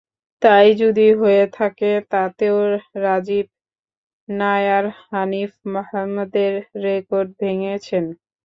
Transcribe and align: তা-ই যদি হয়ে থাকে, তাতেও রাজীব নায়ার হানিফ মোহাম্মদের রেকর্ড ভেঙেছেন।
তা-ই 0.41 0.71
যদি 0.81 1.07
হয়ে 1.13 1.43
থাকে, 1.57 1.91
তাতেও 2.11 2.57
রাজীব 2.97 3.45
নায়ার 4.29 4.85
হানিফ 5.05 5.51
মোহাম্মদের 5.73 6.53
রেকর্ড 6.85 7.29
ভেঙেছেন। 7.39 8.05